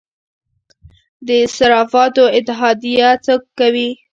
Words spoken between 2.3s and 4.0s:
اتحادیه څه کوي؟